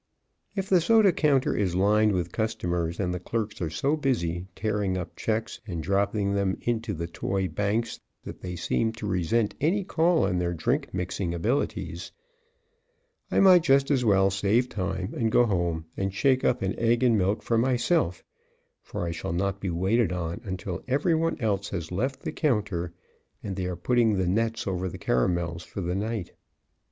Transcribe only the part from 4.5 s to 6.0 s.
tearing up checks and